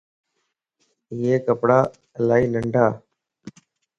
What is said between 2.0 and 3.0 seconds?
الائي ننڍان